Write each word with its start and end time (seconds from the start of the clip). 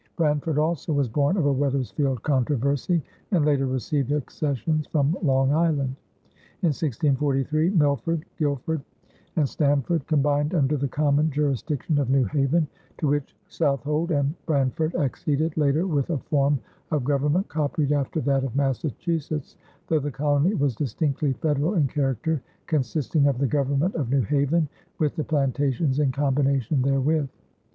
Branford 0.15 0.57
also 0.57 0.91
was 0.93 1.07
born 1.07 1.37
of 1.37 1.45
a 1.45 1.53
Wethersfield 1.53 2.23
controversy 2.23 3.03
and 3.29 3.45
later 3.45 3.67
received 3.67 4.11
accessions 4.11 4.87
from 4.87 5.15
Long 5.21 5.51
Island. 5.51 5.95
In 6.63 6.69
1643, 6.69 7.69
Milford, 7.69 8.25
Guilford, 8.37 8.81
and 9.35 9.47
Stamford 9.47 10.07
combined 10.07 10.55
under 10.55 10.75
the 10.75 10.87
common 10.87 11.29
jurisdiction 11.29 11.99
of 11.99 12.09
New 12.09 12.23
Haven, 12.23 12.67
to 12.97 13.09
which 13.09 13.37
Southold 13.47 14.09
and 14.09 14.33
Branford 14.47 14.95
acceded 14.95 15.55
later 15.55 15.85
with 15.85 16.09
a 16.09 16.17
form 16.17 16.59
of 16.89 17.03
government 17.03 17.47
copied 17.47 17.91
after 17.91 18.21
that 18.21 18.43
of 18.43 18.55
Massachusetts, 18.55 19.55
though 19.85 19.99
the 19.99 20.09
colony 20.09 20.55
was 20.55 20.75
distinctly 20.75 21.33
federal 21.33 21.75
in 21.75 21.85
character, 21.87 22.41
consisting 22.65 23.27
of 23.27 23.37
"the 23.37 23.45
government 23.45 23.93
of 23.93 24.09
New 24.09 24.21
Haven 24.23 24.67
with 24.97 25.15
the 25.15 25.23
plantations 25.23 25.99
in 25.99 26.11
combination 26.11 26.81
therewith." 26.81 27.29